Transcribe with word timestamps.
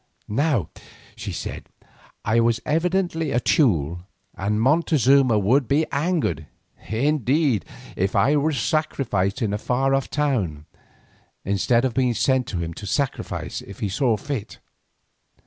Now, 0.27 0.69
she 1.15 1.31
said, 1.31 1.69
I 2.25 2.39
was 2.39 2.59
evidently 2.65 3.29
a 3.29 3.39
Teule, 3.39 3.99
and 4.33 4.59
Montezuma 4.59 5.37
would 5.37 5.67
be 5.67 5.85
angered, 5.91 6.47
indeed, 6.89 7.65
if 7.95 8.15
I 8.15 8.35
were 8.35 8.51
sacrificed 8.51 9.43
in 9.43 9.53
a 9.53 9.59
far 9.59 9.93
off 9.93 10.09
town, 10.09 10.65
instead 11.45 11.85
of 11.85 11.93
being 11.93 12.15
sent 12.15 12.47
to 12.47 12.57
him 12.63 12.73
to 12.81 12.87
sacrifice 12.87 13.61
if 13.61 13.81
he 13.81 13.89
saw 13.89 14.17
fit. 14.17 14.57